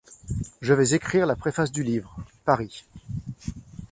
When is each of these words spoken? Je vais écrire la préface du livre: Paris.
Je 0.63 0.73
vais 0.73 0.95
écrire 0.95 1.27
la 1.27 1.35
préface 1.35 1.71
du 1.71 1.83
livre: 1.83 2.17
Paris. 2.43 2.85